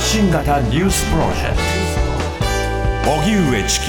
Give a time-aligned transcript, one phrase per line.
[0.00, 1.56] 発信型ニュースプロジェク
[3.04, 3.10] ト。
[3.20, 3.86] 荻上チキ。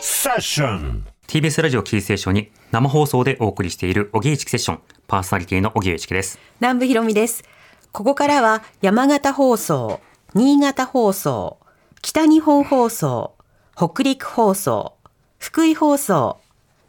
[0.00, 1.06] セッション。
[1.28, 4.80] TBS ラジオキーステーションに生放送でお送りしている荻上チキセッション。
[5.06, 6.40] パーソナリティの荻上チキです。
[6.58, 7.44] 南部ひろみです。
[7.92, 10.00] ここからは山形放送、
[10.34, 11.58] 新潟放送、
[12.02, 13.36] 北日本放送、
[13.76, 14.94] 北陸放送、
[15.38, 16.40] 福井放送、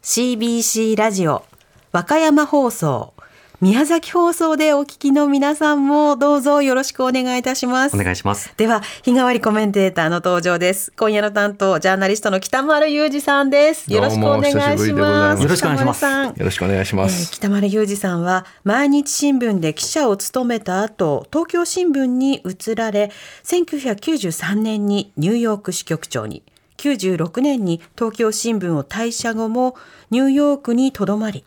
[0.02, 1.44] CBC ラジオ、
[1.92, 3.14] 和歌山放送、
[3.60, 7.96] 宮崎放送でお聞きの皆さんもどうぞよろしくお願いいたします。
[7.96, 10.92] お願いしますでは、日替わりコメンテーターの登場です。
[10.96, 13.92] 今夜の担当、ジャーナリストの北丸裕二さんです。
[13.92, 14.68] よろしくお願いしま。
[14.68, 17.32] ますすよろしくお願いしますよろしくお願いしまえーす。
[17.32, 23.10] 北丸裕二さんは毎日新聞で記者を務めた後東京新聞に移られ
[23.42, 26.44] 1993年にニューヨーク支局長に
[26.76, 29.74] 96年に東京新聞を退社後も
[30.10, 31.44] ニューヨークにとどまり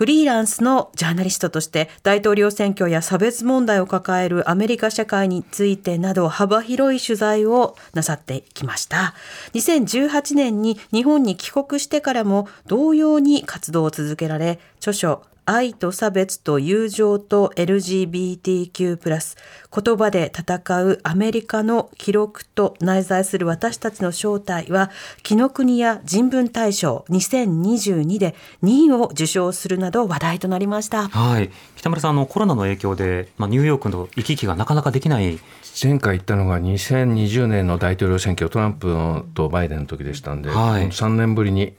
[0.00, 9.12] フリーランスのジャーナリストとして大統領選挙や差別問題を抱えるアメリカ社会についてなど幅広い取材をなさってきました。
[9.52, 19.36] 2018年に日本に帰国してからも同様に活動を続けられ、著書愛と差別と友情と LGBTQ+、
[19.72, 24.90] 言葉で戦うアメリカの記録と内在する私たちの正体は、
[25.22, 31.08] 紀ノ国や人文大賞2022で2位を受賞するなど話題となりました。
[31.08, 31.50] はい。
[31.76, 35.38] 北村さんあのコロナの影響で、まあ、ニューヨークの行き来がなかなかできない。
[35.82, 40.88] 前回行ったのが2020年の大統領選挙、トランプのとバイデンの時でしたんで、はい。
[40.88, 41.74] 3年ぶりに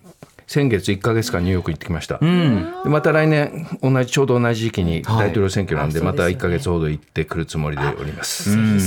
[0.51, 2.19] 先月1か月間ニューヨーク行ってきました。
[2.21, 2.73] うん。
[2.83, 5.27] でまた来年同じちょうど同じ時期にはい。
[5.27, 8.51] 大統領選挙なんで、またあそうですよね1か月ほど行ってくるつもりでおります。
[8.51, 8.79] う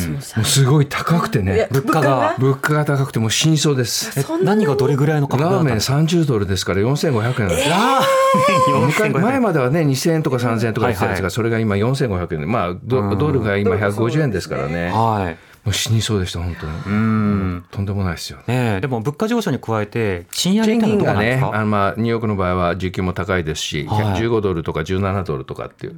[0.44, 2.84] すごい高くてね、物価が物価が？
[2.84, 4.20] 高くてもう死にそうです。
[4.20, 7.70] え何がどれぐらいの価格だラーメンったんですか？30ドルですから4500円なんです。
[7.70, 11.30] ラーメン昔4500前まではね2000円とか3000円とか言ってたんですが、はいはい。
[11.30, 12.40] それが今4500円。
[12.40, 14.90] でまあドドルが今150円ですからね。
[14.90, 16.72] はいもう死にそうでした本当に。
[16.72, 17.64] うん。
[17.70, 18.38] とんでもないですよ。
[18.46, 24.22] ねでも物価上昇に加えて賃上げ賃金がねあのまあニューヨークの場合は時給も高いですし、はい。
[24.22, 25.96] 15ドルとか17ドルとかっていう。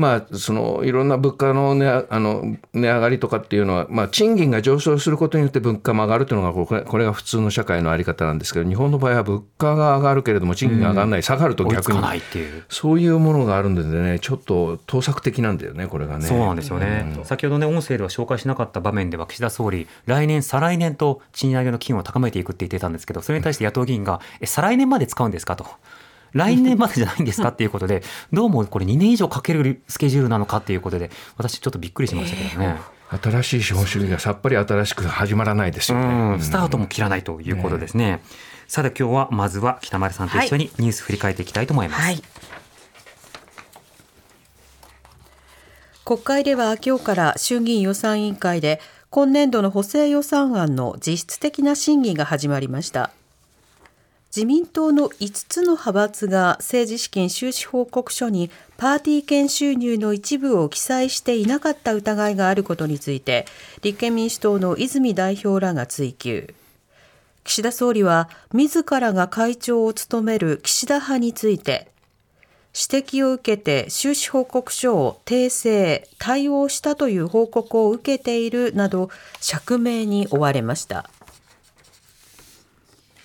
[0.00, 11.76] まあ、そのいろんな物価の,、ね、あの値上がりとかっていうのは、まあ、賃金が上昇することによって物価も上がるというのがこれこれが普通の社会のあり方なんですけど日本の場合は物価が上がるけれども賃金が上がらない、下がると逆に。
[11.76, 12.64] 追いつかないっていう。
[12.70, 16.24] そういうものがあるんでねちょっと盗作的なんだよねこれがね。
[16.24, 25.66] そうなんですよね、先ほどね音声では紹介しなかった場面では岸田総理来年再来年と賃上げの機運を高めていくって言ってたんですけどそれに対して野党議員がえ再来年まで使うんですかと
[26.32, 28.02] 来年までじゃないんですかっていうことで
[28.32, 32.76] どうもこれ2年以上かけるスケジュールなのかっていうことで私ちょっとびっくりしましたけどね、
[33.22, 36.04] 新しい資本主義がさっぱり新しく始まらないですよね。
[36.04, 38.22] うんスタートも切らないということですね、
[38.68, 42.22] さて今日はまずは北丸さんと一緒にニュース振り返っていきたいと思います、はい。
[46.04, 48.80] 国会では今日から衆議院予算委員会で
[49.10, 53.10] 今年度の補正予算案の実質的な審議が始まりました。
[54.34, 63.44] 自民党の5つの派閥が政治資金収支報告書にパーティー券収入の一部を記載していなかった疑いがあることについて
[63.82, 66.54] 立憲民主党の泉代表らが追及。
[67.42, 71.88] 岸田総理は自らが会長を務める岸田派について
[72.72, 81.10] 指摘を受けて収支報告書を訂正対応したという報告を受けているなど釈明に追われました。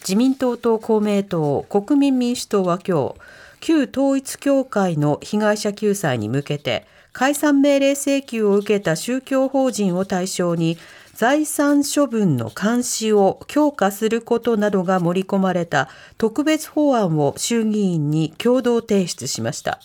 [0.08, 3.16] 自民党と公明党国民民主党は今日
[3.60, 10.78] 旧統一教会の被害者救済に向けて解散命令請求を受けた宗教法人を対象に
[11.16, 15.90] 財産処分の監視を強化することなどが盛り込まれた
[16.20, 19.80] 特別法案を衆議院に共同提出しました。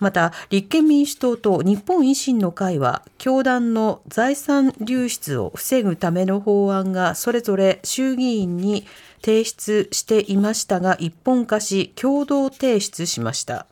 [0.00, 8.86] また立憲民主党と日本維新の会は教団の財産流出を防ぐための法案がそれぞれ衆議院に
[9.22, 13.66] 提出していましたが一本化し共同提出しました。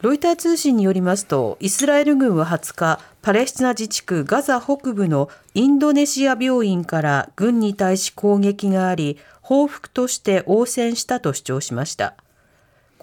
[0.00, 12.16] ロイター通信によりますとイスラエル軍は20日パレスチナ自治区ガザ北部のインドネシア病院から軍に対し攻撃があり報復として応戦したと主張しました。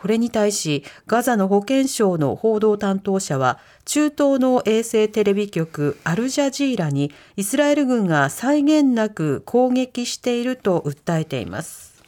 [0.01, 12.01] これに対しガザの保健省の報道担当者は中東の衛星テレビ局アルジャジーラにイスラエル軍が際限なく攻撃していると訴えています。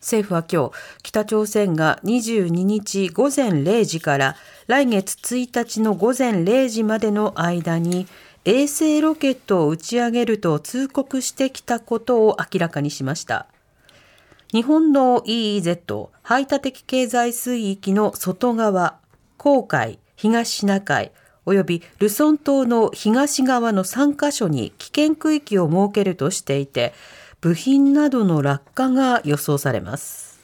[0.00, 0.72] 政府は今日
[1.04, 4.36] 北朝鮮が22日午前0時から
[4.66, 8.08] 来月1日の午前0時までの間に
[8.44, 13.46] 衛星ロケットを打ち上げると通告してきたことを明らかにしました。
[14.54, 19.00] 日本の EEZ 排他的経済水域の外側、
[19.36, 21.10] 黄海、東シナ海
[21.44, 26.94] およびルソン島の東側の3カ所に危険区域を設けるとしていて
[27.40, 30.38] 部品などの落下が予想されます。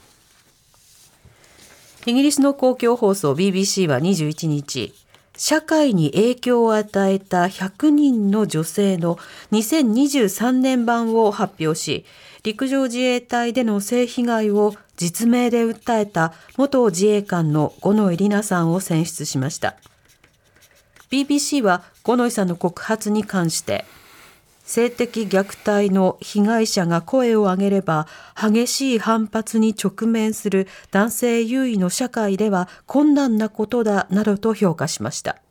[2.05, 4.93] イギリスの公共放送 BBC は21日
[5.37, 9.21] 社会に影響を与えた100人の女性の
[9.53, 12.05] 2023年版を発表し
[12.43, 19.77] 陸上自衛隊での性被害を実名で訴えた元自衛官の五ノ井里奈さんを選出しました。
[21.11, 23.85] BBC は五ノ井さんの告発に関して
[24.71, 28.07] 性的虐待の被害者が声を上げれば
[28.41, 35.43] 激しい反発に直面する男性優位の社会では困難なことだなどと評価しました。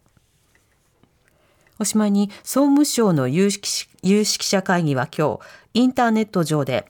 [1.80, 5.40] おしまいに総務省の有識有識者会議は今日
[5.74, 6.86] インターネット上で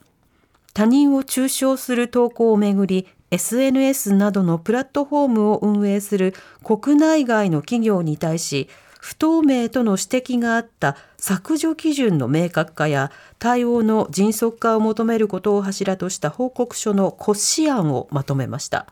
[0.74, 6.34] 他人を中傷する投稿をめぐり SNS などのプラットフォームを運営する
[6.64, 8.68] 国内外の企業に対し
[9.00, 18.86] 不透明との指摘があった削除基準の明確化や対応の迅速化を求めることを柱とした報告書の骨子案をまとめました。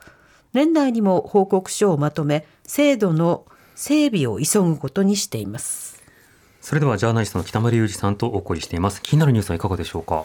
[0.55, 3.45] 年内にも報告書をまとめ制度の
[3.81, 6.03] 整備を急ぐことにしています。
[6.61, 9.01] それではジャーナリストの北村裕二さんとお送りしています。
[9.01, 10.25] 気になるニュースはいかがでしょうか？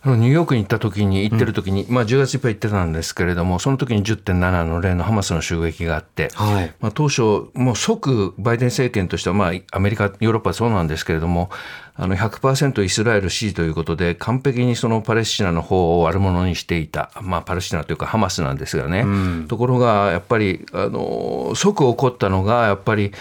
[0.00, 6.74] あのニューヨークに行った時に行ってる時に、まあ10月いっぱい行ってたんですけれどもその時に10.7の例のハマスの襲撃があって、はい。
[6.80, 11.50] まあ、当初もう即バイデン政権としては、まあ、アメリカヨーロッパはそうなんですけれども
[11.98, 19.04] あの100%イスラエル支持ということで完璧にそのパレスチナの方を悪者にしていた、まあ、パレスチナというかハマスなんですがね、
[19.48, 23.12] ところがやっぱりあの即起こったのがやっぱり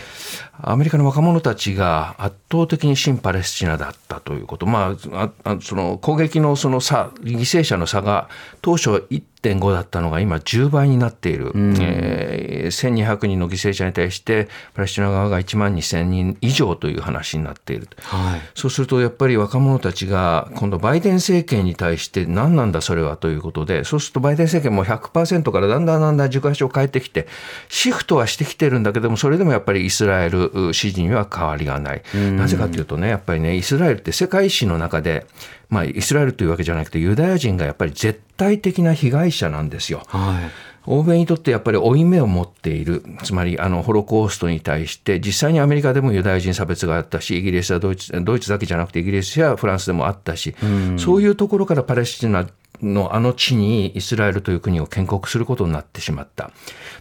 [0.62, 8.30] アメリカの若者たちが圧倒的に親パレスチナだったということ、まあ、ああその攻撃のその差犠牲者の差が
[8.62, 9.06] 当初
[9.53, 17.88] 1.5だったのが今10倍になっている、えー1200人の犠牲者に対してパレスチナ側が1万2000人以上という話になっている。
[18.01, 27.27] はいそうするとやっぱり若者たちが今度バイデン政権に対して何なんだそれはということでそうするとバイデン政権も100%からだんだんだんだん軸足を変えてきて
[27.69, 32.01] シフトはしてきてるんだけどもそれでもやっぱりイスラエル支持には変わりがない。
[32.36, 35.25] なぜかというとねやっぱりねイスラエルって世界史の中で
[35.69, 40.03] まあイスラエルというわけじゃなくてユダヤ人がやっぱり絶対的な被害者なんですよ。
[40.07, 40.75] はい。
[40.88, 50.56] 欧米にとってやっぱり負い目を持っている、つまりあのホロコーストに対して、実際にアメリカでもユダヤ人差別があったし、イギリスやドイツドイツだけじゃなくて、イギリスやフランスでもあったし、
[50.97, 52.47] そういうところからパレスチナ
[52.81, 56.51] のあの地にイスラエルという国を建国することになってしまった。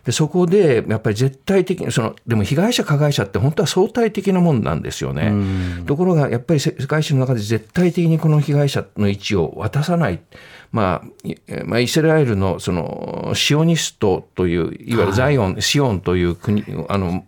[0.05, 5.33] でそこでやっぱり絶対的にそのでも被害者加害者って本当は相対的なもんなんですよね。
[5.87, 10.21] ところがやっぱり世界史の中で絶対的にこの被害者の位置を渡さない。
[10.73, 11.37] まあ、い
[11.67, 17.25] まあ、イスラエルのそのシオニストといういわゆるザイオン、シオンという国あの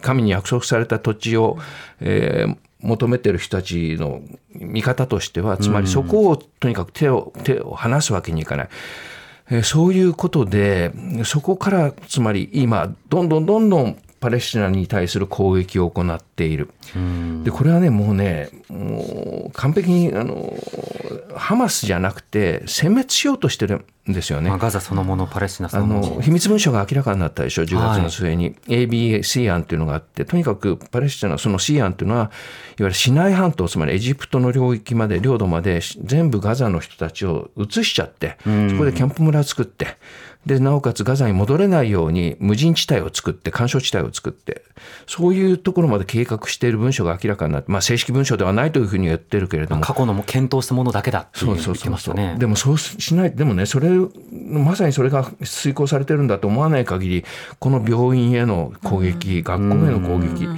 [0.00, 1.58] 神に約束された土地を、
[2.00, 4.20] えー求めてる人たちの
[4.54, 8.68] 見方としてはつまりそこをとにかく手を手を離すわけにいかない。
[9.50, 10.92] えそういうことで
[11.24, 16.70] そこからつまり今どんどんどんどんパレスチナに対する攻撃を行っている。
[17.42, 20.56] でこれはねもうねもう完璧にあの
[21.34, 24.48] ハマスじゃなくて殲滅しようとしてるんですよね。
[24.50, 24.58] まあ、。
[24.58, 26.14] ガザそのものパレスチナそあのもの。
[26.16, 32.30] の秘密文書が明らかになったでしょ、10月の末に、ABC 案っていうのがあって、とにかくパレスチナ、その C 案っていうのは、いわ
[32.78, 39.98] ゆるシナイ半島、つまりエジプトの領域まで、領土まで、全部ガザの人たちを移しちゃって、そこでキャンプ村を作って、
[40.46, 44.62] で、なおかつガザに戻れないように無人地帯を作って、干渉地帯を作って、
[45.06, 52.36] そういうところまで計画している文書が明らかになって、まあ正式文書ではないというふうに言ってるけれども、過去のも検討したものだけだっていうそう言ってそうそうそう、ましたね。
[52.38, 53.88] でもそうしないでもねそれ
[54.32, 57.24] まさにそれが遂行されてるんだと思わない限り
[57.58, 60.48] この病院への攻撃、学校への攻撃、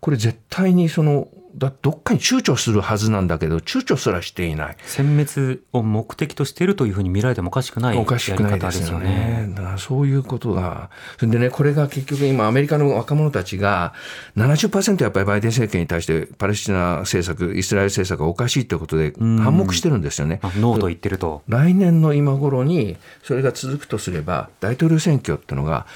[0.00, 4.76] これ絶対にそのだどっかに躊躇するはずなんだけど躊躇すらしていない。
[4.86, 9.46] 殲滅を目的としているというふうに見られてもおかしくないおかしくない方ですよよね。
[9.48, 9.52] ね。
[9.54, 10.90] だからそういうことが。
[11.18, 13.94] それでね、これが結局今アメリカの若者たちが
[14.36, 20.40] 70%やっぱりバイデン政権に対してパレスチナ政策、イスラエル政策がおかしいということで反目してるんですよね。
[20.42, 21.42] まあノーと言ってると。
[21.48, 25.86] 来年の今頃にそれが続くとすれば大統領選挙っていうのが、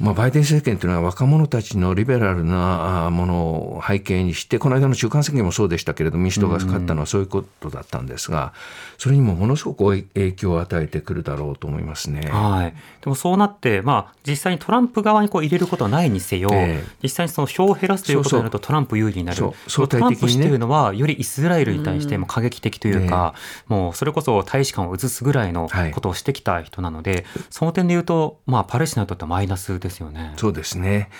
[0.00, 3.34] まあ、バイデン政権というのは若者たちのリベラルなあもの
[3.78, 8.52] を背景にしてこの間の中間選挙もそうでしたけれど民主党が勝ったのはそういうことだったんですが
[8.96, 12.28] それにもものすごく影響を与えてくるだろうと思いますね。
[12.30, 16.84] はい、でもそうなって、まあ、実際にトランプ側にこう入れることはないにせよ、ええ。
[17.02, 19.36] 実際にその票を減らすということになるとトランプ有利になる。
[19.36, 19.70] そう。
[19.70, 20.42] そのト相対的にね。
[20.42, 23.34] ランプ氏というのはよりイスラエルに対しても過激的というか、
[23.66, 30.34] もうそれこそ大使館を移すぐらいのはいことをしてきた人なので、その点で言うと、まあ、パレスチナにとってはマイナスですですよね。
[30.36, 31.10] そうですね。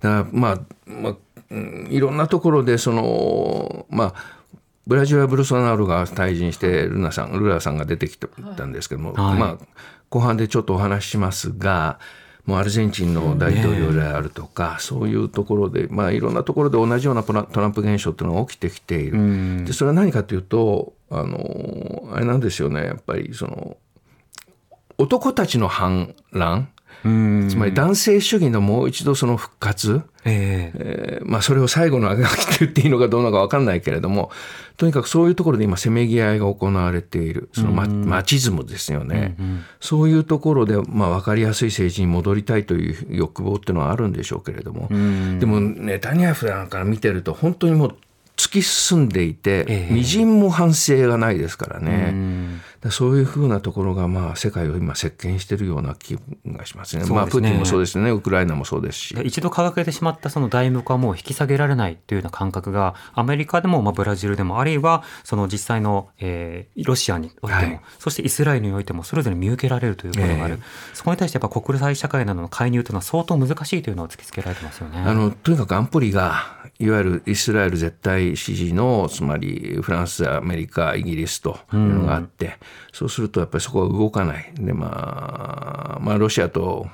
[0.00, 1.16] だからまあ、まあ、
[1.50, 4.14] うんいろんなところでそのまあ
[4.86, 9.66] ブラジルはブルソナロが退陣してルナさんルラさんが出てきたんですけども、はいまあ
[10.10, 11.98] 後半でちょっとお話ししますが。
[12.46, 23.76] もうアルゼンチンの大統領であるとか、そういうところで、まあ、いろんなところで同じようなトランプ現象っていうのが起きてきている、んでそれは何かというとあのあれなんですよねやっぱりその
[24.98, 26.68] 男たちの反乱うん
[27.04, 30.78] つまり男性主義のもう一度その復活、ええ。
[30.78, 34.30] えーまあ、それを最後のあがきと言っていいのかどうなのか分かんないけれども
[34.78, 39.36] とにかくそういうところで今せめぎ合いが行われているそのマ,、マチズムですよね、
[39.80, 44.88] そういうところで、まあ、分かりやすい政治に戻りたいという欲望っていうのはあるんでしょうけれども、
[45.38, 47.96] でもネタニヤフなんか見てると本当にもう
[48.36, 49.94] 突き進んでいて、ええ。
[49.94, 52.10] みじんも反省がないですからね。
[52.10, 52.50] うん。
[52.56, 57.04] だからそういうふうなところがまあ世界を今席巻しているような気がしますね。
[57.04, 59.16] すねまあプーチンもそうですね、ウクライナもそうですし。
[59.24, 70.62] 一度掲げてしまったその題目はもう引き下げられないというような感覚がアメリカでもまあブラジルでもあるいはその実際の、えーロシアにおいても、はいそしてイスラエルにおいてもそれぞれ見受けられるということがある、え
[70.92, 74.98] そこに対してやっぱ国際社会などの介入というのは相当難しいというのを突きつけられてますよね。
[74.98, 82.58] あのとにかく安保理がいわゆるイスラエル絶対支持のつまりフランスアメリカイギリスというのがあって、
[82.92, 84.52] そうするとやっぱりそこは動かない。
[84.54, 86.86] で、まあ、まあロシアと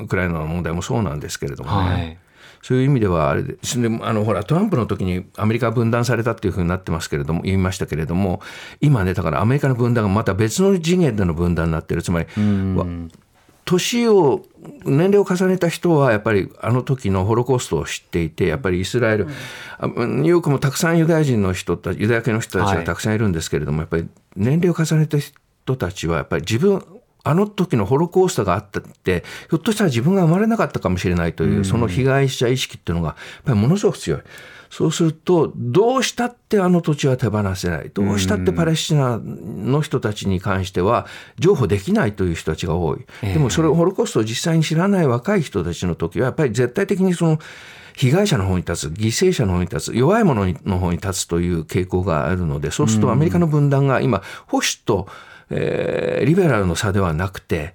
[0.00, 2.18] ウクライナの問題もそうなんですけれどもね、はい。
[2.62, 3.56] そういう意味ではあれで
[4.02, 8.40] あのほらトランプの時にアメリカが分断されたっていうふうになってますけれども言いましたけれども
[8.80, 12.02] 今ねだからアメリカの分断がまた別の次元での分断になってる。
[12.02, 12.26] つまり
[12.76, 12.86] わ
[13.64, 14.44] 年を
[14.84, 19.28] 年齢を重ねた人はやっぱりあの時のホロコーストを知っていてやっぱりイスラエル、
[19.78, 22.76] あニューヨークもたくさんユダヤ人の人たちユダヤ系の人たちはい。
[22.78, 26.84] がたくさんいるんですけれども、やっぱり年齢を重ねた人たちはやっぱり自分
[27.24, 34.20] あの時のホロコーストがあったってひょっとしたら自分が生まれなかったかもしれないという、その被害者意識っていうのがやっぱりものすごく強い。
[34.70, 37.90] そうすると、どうしたってあの土地は手放せない。
[37.92, 41.06] どうしたってパレスチナの人たちに関しては
[41.38, 43.04] 譲歩できないという人たちが多い。
[43.20, 47.38] でもそれをホロコーストを実際に知らない若い人たちの時は、やっぱり絶対的にその
[47.94, 55.08] 被害者の方に立つ、犠牲者の方に立つ、弱い者の方に立つという傾向があるので、そうするとアメリカの分断が今、保守と、
[55.50, 57.74] えーリベラルの差ではなくて、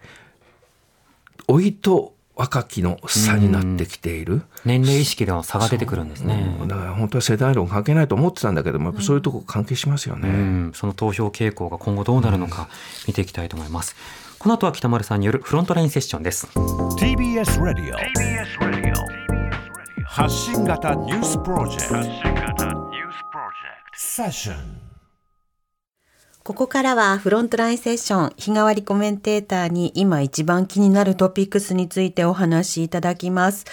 [1.47, 4.43] 老いと若きの差になってきている。
[4.63, 6.55] 年齢意識では差が出てくるんですね。
[6.67, 10.29] だから本当は世代論関係ないと思ってたんだけども、やっぱそういうとこ関係しますよね。
[10.29, 12.69] うん、その投票傾向が今後どうなるのか
[13.07, 13.95] 見ていきたいと思います。
[14.37, 16.47] この後は北丸さんによるフロントラインセッションです。
[16.55, 19.16] TBS ラディオ
[20.17, 22.01] 発信型ニュースプロジェクト
[23.93, 24.55] セッション
[26.43, 33.65] ここからはフロントラインセッション日替わりコメンテーターに今一番気になるトピックスについてお話しいただきます。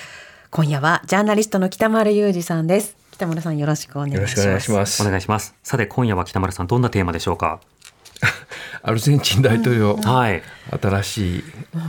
[0.50, 2.94] 今夜はジャーナリストの北丸裕二さんです。
[3.12, 4.46] 北丸さんよろしくお願いします。
[4.46, 5.02] よろしくお願いします。
[5.02, 5.54] お願いします。
[5.62, 7.60] さて今夜は北丸さんどんなテーマでしょうか？
[8.82, 10.42] アルゼンチン大統領、はい。
[10.80, 11.44] 新しい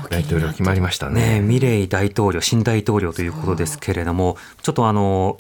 [0.09, 1.41] 大統領決まりましたねえ、ね。
[1.41, 5.37] ミレイ大統領、新大統領ということですけれども、ちょっとあの、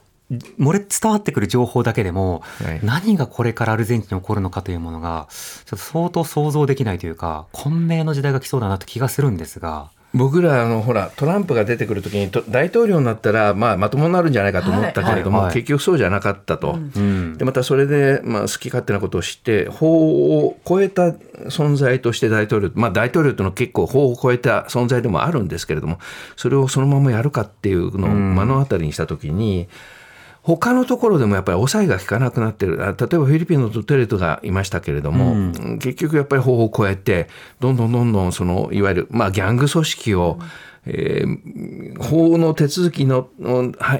[0.59, 16.73] 漏れ伝わってくる情報だけでも、はい何がこれからアルゼンチンに起こるのかというものが、ちょっと相当想像できないというか、混迷の時代が来そうだなと気がするんですが、僕らあのほらトランプが出てくるときにと大統領になったら、まあ、まともになるんじゃないかと思ったけれども、はいはい結局そうじゃなかったと。
[16.73, 17.37] うん。
[17.37, 21.09] でまたそれで、まあ、好き勝手なことをして法を超えた
[21.49, 25.99] 存在として大統領、まあ、大統領というのは結構法を超えた存在でもあるんですけれども
[26.35, 29.67] それをそのままやるかっていうのを目の当たりにしたときに、
[30.45, 32.83] 他のところでもやっぱり抑えが効かなくなってる。
[32.83, 40.39] あ例えばフィリピンのドゥテレトがいましたけれども、結局やっぱり法を超えてどんどんどんどんそのいわゆる、まあ、ギャング組織を、
[40.85, 43.29] えー法の手続きの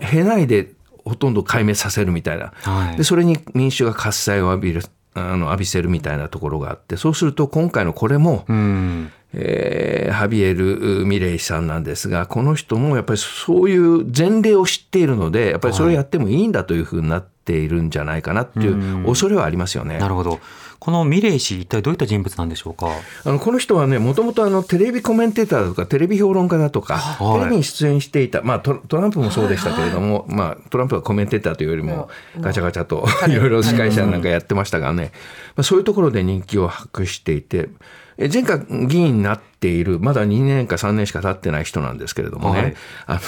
[0.01, 0.71] 経ないで
[1.03, 2.97] ほとんど壊滅させるみたいな、はい。
[2.97, 4.83] でそれに民衆が喝采を浴びる
[5.15, 9.11] あの浴びせるみたいなところがあってそうすると今回のこれも、うん。
[9.38, 19.98] えーハビエル・ミレイさんなんですがこの人もやっぱりそういう前例を知っているのでやっぱりそれをやってもいいんだというふうになっているんじゃないかなっていう恐れはありますよね。
[19.98, 20.39] なるほど。
[20.80, 22.88] このミレイ氏、一体どういった人物なんでしょうか？
[23.25, 27.39] あのこの人はねもともとあのテレビコメンテーターだとかテレビ評論家だとか、はい。
[27.39, 33.36] テレビに出演していた、まあ、トトランプもそうでしたけれども、まあ、トランプはコメンテーターというよりもガチャガチャとい。
[33.36, 35.12] ろいろ司会者なんかやってましたがね、
[35.56, 37.70] まあ、そういうところで人気を博していてえ
[38.17, 42.75] 前回議員になっているまだ2年か3年しか経ってない人なんですけれどもね、はい。
[43.07, 43.19] あの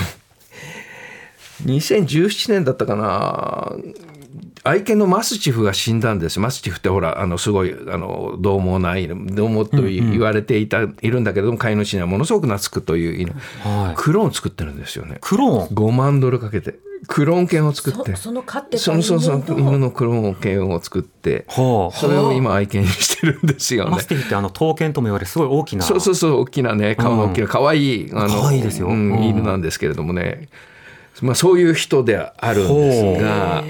[1.65, 3.71] 2017年だったかな。
[4.63, 6.39] 愛犬のマスチフが死んだんです。
[6.41, 13.95] マスチフってほらあのすごいあの獰猛な犬獰猛と言われていた、いるんだけれども飼い主にはものすごく懐くという犬、はい。
[13.95, 15.19] クローン作ってるんですよね。
[15.21, 16.75] クローン？5万ドルかけて
[17.07, 18.15] クローン犬を作って。
[18.15, 19.69] そその飼ってのそうそう犬の。
[19.69, 21.45] 犬のクローン犬を作って。
[21.47, 23.91] はあそれを今愛犬にしてるんですよね。
[23.91, 25.83] マスティフってあの刀剣とも言われるすごい大きな。
[25.83, 28.87] そうそうそう大きなね顔が大きな可愛いあの可愛いですよ。
[28.87, 29.23] うんうん。
[29.23, 30.49] 犬なんですけれどもね。
[31.21, 33.67] まあそういう人であるんですがあの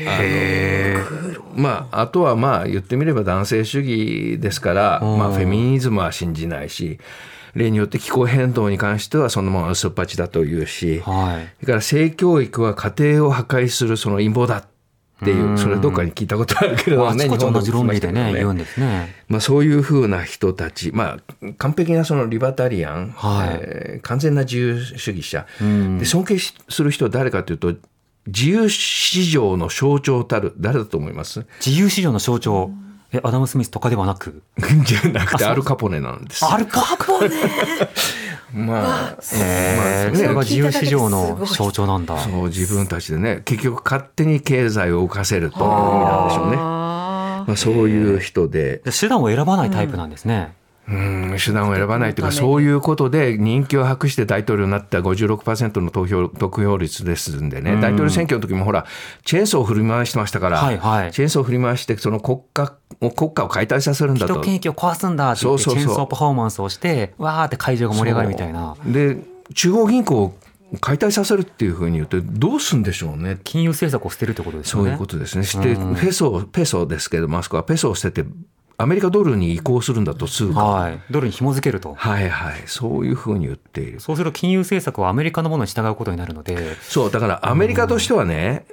[1.55, 6.99] まああとはまあ言ってみれば男性主義ですからまあフェミニズムは信じないし
[7.57, 11.53] 例によって気候変動に関してはそのまま薄っぱちだというしはい。
[11.59, 14.67] それから性教育は家庭を破壊するその陰謀だっ
[15.25, 15.57] ていううん。
[15.57, 17.27] それどっかに聞いたことあるけれどもね。
[17.27, 19.15] 論理でね言うんですね。
[19.27, 23.59] まあ、そういうふうな人たち、まあ、完璧なそのリバタリアン、はい。
[23.59, 25.97] えー完全な自由主義者、ん。
[25.97, 27.73] で尊敬しする人は誰かというと
[28.27, 31.45] 自由市場の象徴たる誰だと思います？
[31.65, 32.69] 自由市場の象徴
[33.13, 34.41] えアダム・スミスとかではなく？
[34.85, 36.45] じゃなくてアルカポネなんです。
[36.45, 37.29] アルカポネ。
[38.53, 42.17] まあ、えーそれが自由市場の象徴なんだ。
[42.19, 46.57] そう自分たちでね結局勝手に経済を動かせるという意味なんでしょうね。
[46.59, 58.85] あまあ、そういう人で、で手段を選ばないタイプなんですね、うん手段を選ばないというかそういうことで人気を博して大統領になった56%の投票得票率ですんでね、大統領選挙の時もほら
[59.25, 61.11] チェーンソーを振り回してましたから、はいはい。
[61.11, 64.35] チェーンソーを振り回してその国家を国家を解体させるんだと。
[64.35, 68.75] 人権益を壊すんだってチェーンソーパフォーマンスをしてわーって会場が盛り上がるみたいな。
[68.85, 69.17] で
[69.53, 70.37] 中央銀行を
[70.81, 73.39] 解体させるっていうふうに言ってどうすんでしょうね。
[73.43, 74.83] 金融政策を捨てるってことですよね。
[74.85, 75.45] そういうことですね。
[75.45, 78.29] して、ペソ、ペソですけども、あそこはペソを捨てて、
[78.79, 80.63] アメリカドルに移行するんだと、通貨。
[80.63, 82.63] はいドルに紐付けるとはいはい。
[82.67, 83.99] そういうふうに言っている。
[83.99, 88.65] そうすると金融政策はアメリカのものに従うことになるのでそう、だからアメリカとしてはね、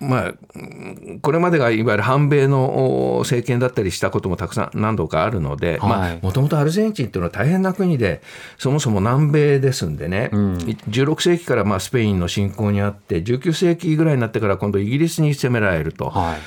[0.00, 5.80] まあ、うんこれまでがいわゆる反米のお政権だったりしたこともたくさん何度かあるので、
[6.22, 8.22] もともとアルゼンチンっていうのは大変な国で、
[8.58, 16.10] そもそも南米ですんでね、16世紀からまあスペインの侵攻にあって、19世紀ぐらいになってから今度イギリスに攻められると。
[16.10, 16.38] はい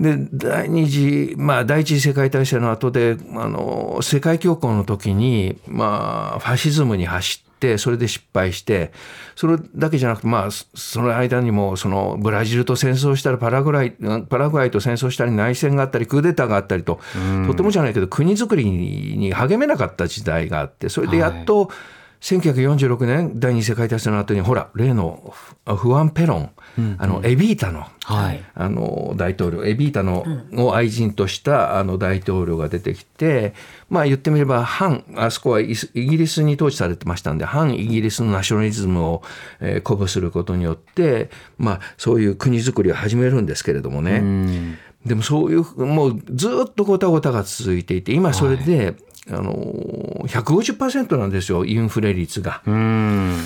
[0.00, 8.92] で第二次、まあ、第一次世界大戦の後であの世界恐慌の時に、まあ、ファシズムに走ってそれで失敗して
[9.36, 13.92] それだけじゃなくて、まあ、そその間にもそのブラジルと戦争したりパラグアイ
[14.28, 17.00] パラグアイと戦争したり内戦があったりクーデターがあったりと、
[17.46, 21.70] とてもじゃないけど国づくりに励めなかった時代があってそれでやっと、
[22.20, 25.34] 1946年第二次世界大戦の後にほら例の
[25.66, 26.50] フフアン・ペロン、
[26.98, 28.42] あのエビータの,、はい。
[28.54, 30.24] あの大統領エビータの、
[30.54, 33.54] を愛人としたあの大統領が出てきて
[33.90, 39.22] まあ言ってみれば反あそこはイギリスに統治されてましたんで反イギリスのナショナリズムを、
[39.60, 44.18] えー鼓舞することによってまあそういう国づくりを始めるんですけれどもね。
[44.18, 44.78] うん。
[45.06, 48.96] でもそういうもうずっとごたごたが続いていて今それで、
[49.28, 49.54] あの
[50.26, 52.62] 150%なんですよインフレ率が。
[52.66, 53.40] うん。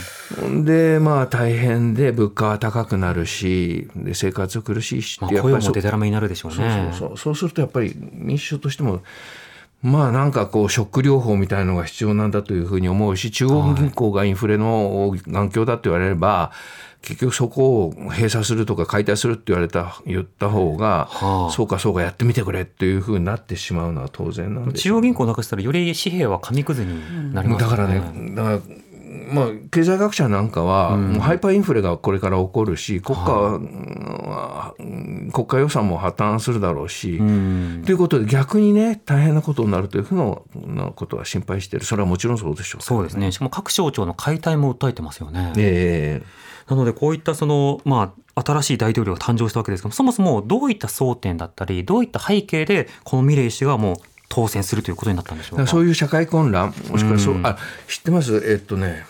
[0.64, 7.18] でまあ大変で物価は高くなるしで生活苦しいしまあ、雇用もになるでしょうそうねそうそう。
[7.18, 9.00] そうするとやっぱり民主党としても
[9.82, 16.52] まあなんかこうショック療法みたいのが必要なんだというふうに思うし中央銀行がインフレの眼鏡だと言われれば、
[17.02, 21.52] 結局そこを閉鎖するとか解体するって言われた言った方が、はあ。
[21.52, 28.60] そうかそうかやってみてくれっていうふうになってしまうのは当然なんです中央銀行なくしたらより紙幣は紙くずになりますよだからね、だから
[29.32, 37.82] まあ、経済学者なんかは、もうハイパーインフレがこれから起こるし、国家は、うん国家予算も破綻するだろうし、うん。
[37.84, 40.18] ということで逆にね、大変なことになるというふう
[40.66, 41.86] なことは心配している。
[41.86, 42.82] それはもちろんそうでしょう。
[42.82, 43.30] そうですね。
[43.30, 45.52] しかも各省庁の解体も訴えてますよね。
[45.56, 46.22] え
[46.70, 53.96] なのでこういったその、まあ、新しい大統領が誕生したわけですけどそもそもどういった争点だったりどういった背景でこのミレイ氏がもう
[54.28, 57.46] 当選するということになったんでしょうそういう社会混乱、もしくはそう、うん。
[57.46, 58.37] あ、知ってます？
[58.48, 59.04] えっとね、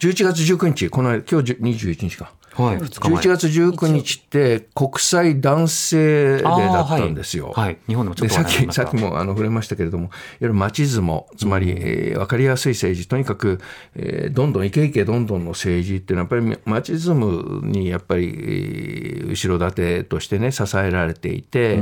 [0.00, 2.32] 11月19日、この間今日21日か。
[2.62, 3.22] はい、2日前。
[3.22, 7.52] 11月19日って国際男性デーだったんですよ。
[7.54, 7.64] はい。
[7.66, 7.78] はい。
[7.86, 13.60] 日本でもちょっとでさっきさっきもあの触れましたけれども、いわゆる町相撲、つまり、えー分かりやすい政治、とにかく、
[13.94, 21.80] えーどんどんイケイケどんどんの政治っていうのは、やっぱり町相撲にやっぱり、えー後ろ盾としてね、支えられていて、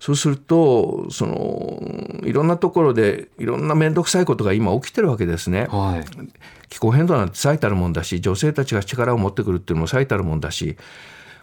[0.00, 1.80] そうすると、その
[2.24, 5.66] いろんなところで、いろんな面倒くさいことが今起きてるわけですね。
[5.70, 6.28] はい
[6.68, 10.76] 気候変動なんて最たるもんだし女性たちが力を持ってくるっていうのも最たるもんだし、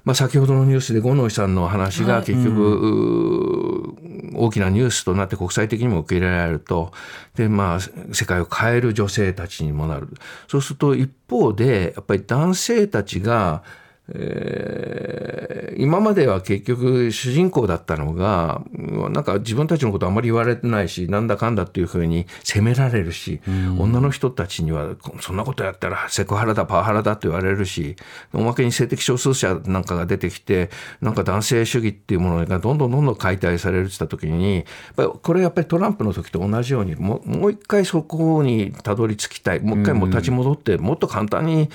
[0.06, 3.96] まあ、先ほどのニュースで五ノ井さんの話が結局、
[4.36, 6.92] 大きなニュースとなって国際的にも受け入れられると。
[7.36, 7.80] で、まあ、
[8.14, 10.10] 世界を変える女性たちにもなる。
[10.48, 13.64] そうすると一方でやっぱり男性たちが
[14.10, 18.62] えー今までは結局主人公だったのが
[19.10, 23.42] なんか自分たちのことあまり言われてないしなんだかんだっていうふうに責められるし、
[23.78, 27.96] 女の人たちにはそんなことやったらセクハラだパワハラだって言われるし
[28.34, 30.70] おまけに性的少数者なんかが出てきて
[31.02, 34.66] なんか男性主義っていうものがどんどんどんどん解体されるって言った時にやっ
[34.96, 39.60] ぱりこれやっぱりトランプの時と同じようにもう一回そこにたどり着きたい。
[39.60, 41.70] もう一回もう立ち戻ってもっと簡単に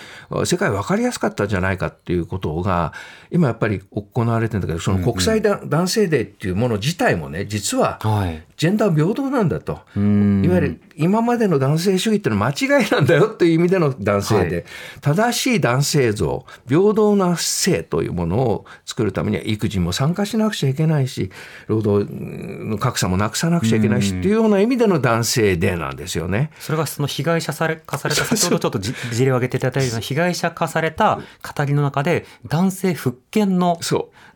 [0.45, 2.93] 世界分かりやすかったんじゃないかっていうことが
[3.31, 8.43] 今やっぱり行われてるんだけどその国際だ男性デーっていうもの自体もね実ははい。
[8.61, 9.81] ジェンダー平等なんだと。
[9.99, 14.65] んいわゆる今までの男性主義っていうのは間違いなんだよっていう意味での男性で、はい
[15.01, 21.31] 正しい男性像、平等な性というものを作るためには育児も参加しなくちゃいけないし、
[21.69, 26.51] 労働の格差もなくさなくちゃいけないしっていうような意味での男性でなんですよね。
[26.59, 31.19] それがその被害者され化された先ほどちょっとじ事例を挙げていただいたような被害者化された
[31.57, 33.81] 語りの中で男性復権の。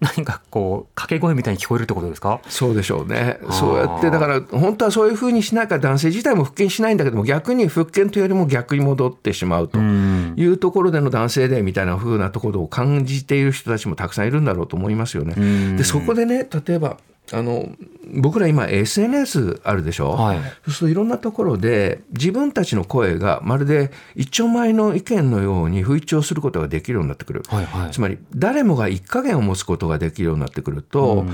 [0.00, 2.40] 何かこう掛け声みたいに聞こえるってことですか？
[2.48, 3.38] そうでしょうね。
[3.50, 10.35] そうやって、だから本当はそういうふうにしないから男性自体も復権しないんだけども、逆に復権というよりも逆に戻ってしまうとん。
[10.37, 15.35] いうところでの男性でみたいなふうなところを感じている人たちもたくさんいるんだろうと思いますよね。
[15.35, 15.77] ん。
[15.77, 16.96] で、そこでね、例えば、
[17.33, 17.70] あの
[18.12, 20.38] 僕ら今 SNS あるでしょ、はい。
[20.38, 27.42] そうするといろんなところで自分たちの声がまるで一丁前の意見のように吹聴することができるようになってくる。
[27.48, 27.90] はいはい。
[27.92, 31.24] つまり誰もが一加減を持つことができるようになってくると、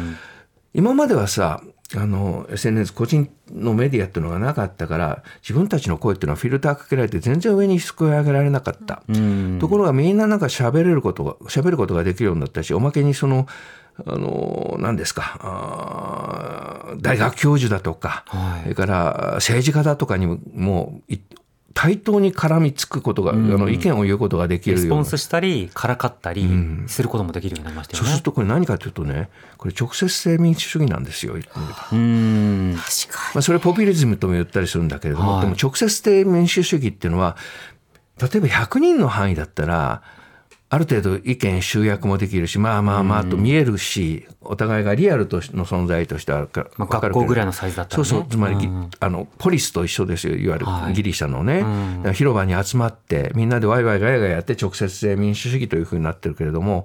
[0.75, 1.61] 今まではさ
[1.97, 9.03] あの SNS 個人のメディアっていうのがなかったから自分たちの声っていうのはフィルターかけられて全然上にすくい上げられなかった。
[9.09, 13.47] うんところがみんななんか喋れることが喋ることができるようになったしおまけにその
[14.07, 21.21] あの何ですか大学教授だとか、はいそれから政治家だとかにももうい
[21.73, 24.83] 対等に絡みつくことが、あの意見を言うことができるような。
[24.83, 26.49] レスポンスしたりからかったり
[26.87, 28.09] することもできるようになりましたよね。
[28.09, 28.25] そうする。
[28.25, 31.89] とこれ何かというとねこれ直接性民主主義なんですよ言ってみれば。
[31.93, 32.77] うん。
[32.77, 35.41] 確かまあ、それポピュリズムとも言ったりするんだけれども、はい。
[35.43, 37.37] でも直接性民主主義っていうのは
[38.21, 40.03] 例えば100人の範囲だったら
[40.73, 48.09] ある程度意見集約もできるしまあまあまあと見えるし、お互いがリアルとしの存在としてあるかまあ分か学校ぐらいのサイズだったらね。
[48.09, 48.31] そうそう。
[48.31, 50.37] つまり、うんあのポリスと一緒ですよ。
[50.37, 50.93] いわゆるはい。
[50.93, 51.97] ギリシャのね、ん。
[51.99, 56.85] だから広場に集まってみんなでワイワイガヤガヤやって直接性民主主義というふうになってるけれども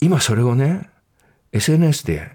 [0.00, 0.88] 今それをね
[1.50, 2.30] SNS で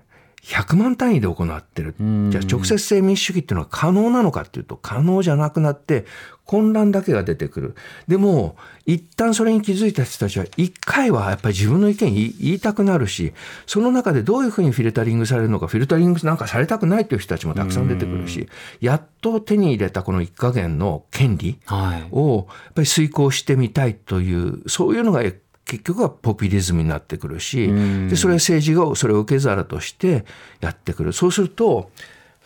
[0.47, 1.93] 100万単位で行ってる。
[1.99, 6.05] じゃあ直接性民主主義っていうのは可能なのかっていうと可能じゃなくなって
[6.45, 7.75] 混乱だけが出てくる。
[8.07, 8.55] でも
[8.85, 13.33] 一旦それに気づいた人たちは一回はやっぱり自分の意見言いたくなるし
[13.65, 18.47] その中でどういうふうにフィルタリングされるのかフィルタリングなんかされたくないという人たちもたくさん出てくるし
[18.79, 25.23] やっと手に入れたこの一加減の権利はいをやっぱり遂行してみたいというそういうのが
[25.67, 27.67] 結局はポピュリズムになってくるし
[28.09, 30.25] でそれは政治がそれを受け皿として
[30.61, 31.13] やってくる。
[31.13, 31.91] そうすると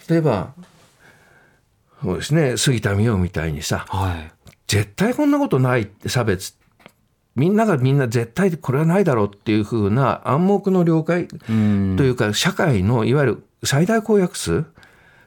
[0.10, 0.54] 例えば
[2.02, 4.32] そうですね杉田水脈みたいにさはい。
[4.68, 6.56] 絶対こんなことないって差別
[7.36, 11.96] みんながみんな絶対これはないだろうっていうふうな暗黙の了解うん。
[11.98, 14.66] というか社会のいわゆる最大公約数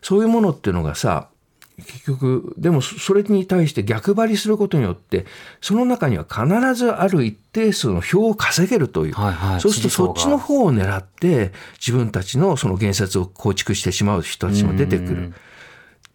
[0.02, 1.28] そういうものっていうのがさ
[1.76, 5.26] 結局でもそそれに対して逆張りすることによって
[5.60, 9.60] その中には必ずある一定数の票を稼げるという、はいはい。
[9.60, 15.34] そうするとそっちの方を狙って自分たちのその言説を構築してしまう人たちも出てくる。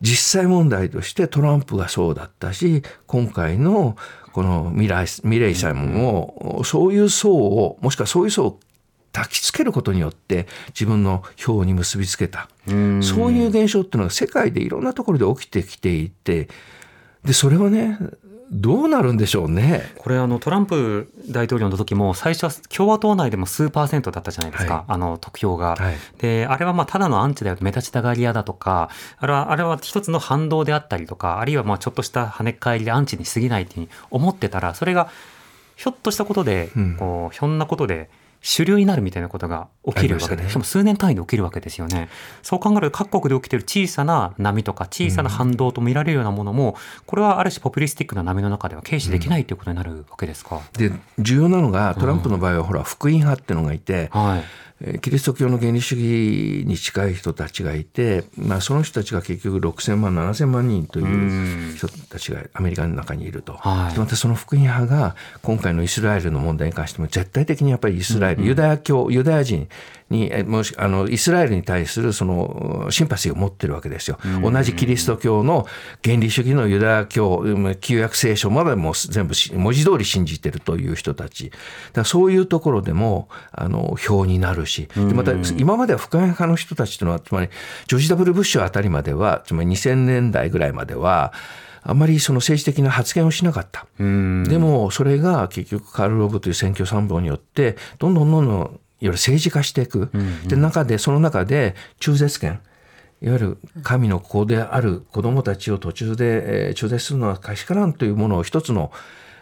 [0.01, 3.97] 実際問題としてトランプがそうだったし今回の
[4.31, 8.59] このミライミレイさんもそういう層をもしくはそういう層を
[9.11, 12.49] 焚きつけることによって自分の票に結びつけた。
[12.67, 13.03] うん。
[13.03, 16.47] そういう現象っていうのが世界でいろんなところで起きてきていて
[17.23, 17.97] でそれはね
[18.51, 19.91] どうなるんでしょうね。
[19.97, 24.83] これあのトランプ大統領の時も最初は共和党内でも数パーセントだったじゃないですか、はい。
[24.87, 25.75] あの得票が。
[25.75, 25.95] はい。
[26.17, 35.11] であれはまあただのアンチだよ目立ちたがり屋だとかあれはあれは一つの反動であったりとかあるいはまあちょっとした跳ね返りでアンチに過ぎないっていうに思ってたらそれが
[35.75, 36.95] ひょっとしたことで、うん。
[36.97, 38.09] こうひょんなことで
[38.41, 42.09] 主流になるみたいなことが起きるわけで、ねしかも数年単位で起きるわけですよね。
[42.41, 46.75] そう考えると各国で起きている小さな波とか小さな反動と見られるようなものも、
[47.05, 50.61] これはある種ポピュリスティックな波の中では軽視できないということになるわけですか？
[50.73, 54.43] で重要なのがトランプの場合はほら福音派っていうのがいて、はい。
[54.81, 63.93] えーキリスト教の原理主義に近い人たちがいて、まあ、その人たちが結局6,000万7,000万人という人たちがアメリカの中にいると、はい。
[63.93, 69.67] でまたその福音派が今回のイスラエルの問題に関しても絶対的にやっぱりイスラエル、ユダヤ教ユダヤ人
[70.09, 74.17] にえもしあのイスラエルに対するそのシンパシーを持ってるわけですよ。
[74.41, 75.67] 同じキリスト教の
[76.03, 81.49] 原理主義のユダヤ教うん旧約聖書までも全部し文字通り信じてるという人たち。
[81.49, 81.61] だか
[81.95, 84.89] らそういうところでもあの票になるし。
[84.95, 87.49] でまた今までは福音派の人たちというのはつまり
[87.87, 91.33] ジョージ・ダブル・ブッシュあたりまではつまり2000年代ぐらいまでは
[91.83, 93.85] あまりその政治的な発言をしなかった。
[93.97, 94.03] で
[94.57, 100.09] もそれが結局カール・ロブという選挙参謀によってどんどんどんどんいわゆる政治化していく。
[100.47, 102.59] で中でその中で中絶権。
[103.21, 108.91] いわゆる神の子である子供たちを途中で、えー中絶するのはけしからんというものを一つの、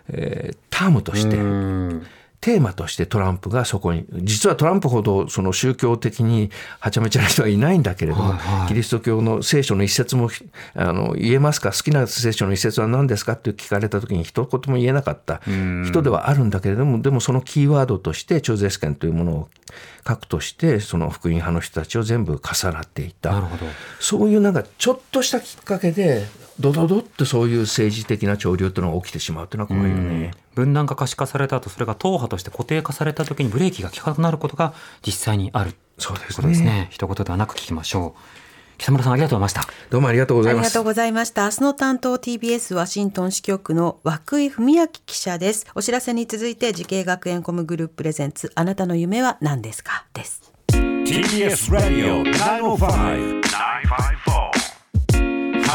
[0.09, 1.35] えータームとして
[2.47, 8.35] テーマとしてトランプがそこに実はトランプほどその宗教的にはちゃめちゃな人はいないんだけれども、
[8.69, 10.29] キリスト教の聖書の一節も
[10.73, 11.73] あの言えますか？
[11.73, 13.33] 好きな聖書の一節は何ですか？
[13.33, 15.41] って聞かれた時に一言も言えなかった。
[15.83, 19.49] 人ではあるんだけれどもでもそのキーワードとして中絶権というものを
[20.05, 23.33] 核としてその福音派の人たちを全部重なっていった。
[23.33, 23.65] なるほど。
[23.99, 26.23] そういうなんかちょっとしたきっかけで
[26.59, 30.31] ドドドってそういう政治的な潮流っていうのが起きてしまうっていうのは怖いよね。
[30.55, 34.73] 分断が可視化された後それが党派として固定化された時にブレーキが効かなくなることが
[35.05, 38.21] 実際にあるそうですねということですね一言ではなく聞きましょう
[38.79, 40.83] 北丸さんありがとうございましたどうもありがとうございますありがとう。
[40.85, 41.43] ございました。
[41.45, 43.99] 明日の担当 TBS ワシントン支局の
[44.31, 45.67] 涌井文晶記者です。
[45.75, 50.05] お知らせに続いて時系学園コムグループプレゼンツあなたの夢は何ですか？
[50.13, 50.53] です。
[50.69, 53.41] TBS ラディオ905-954